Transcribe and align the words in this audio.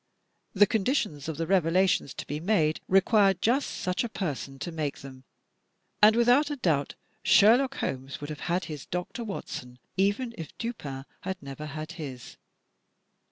The 0.55 0.65
conditions 0.65 1.29
of 1.29 1.37
the 1.37 1.45
revelations 1.45 2.15
to 2.15 2.25
be 2.25 2.39
made 2.39 2.79
require 2.87 3.35
just 3.35 3.69
such 3.69 4.03
a 4.03 4.09
person 4.09 4.57
to 4.57 4.71
make 4.71 4.97
them; 5.01 5.25
and 6.01 6.15
without 6.15 6.49
a 6.49 6.55
doubt, 6.55 6.95
Sherlock 7.21 7.77
Holmes 7.77 8.19
would 8.19 8.31
have 8.31 8.39
had 8.49 8.65
his 8.65 8.87
Dr. 8.87 9.23
Watson 9.23 9.77
even 9.97 10.33
if 10.39 10.57
Dupin 10.57 11.05
had 11.19 11.37
never 11.39 11.67
had 11.67 11.91
his. 11.91 12.37